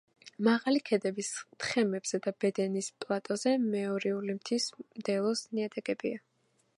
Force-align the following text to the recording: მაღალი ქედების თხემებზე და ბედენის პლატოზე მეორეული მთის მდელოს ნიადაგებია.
მაღალი 0.45 0.79
ქედების 0.89 1.27
თხემებზე 1.65 2.19
და 2.27 2.33
ბედენის 2.45 2.89
პლატოზე 3.05 3.53
მეორეული 3.67 4.39
მთის 4.39 4.67
მდელოს 4.81 5.45
ნიადაგებია. 5.57 6.25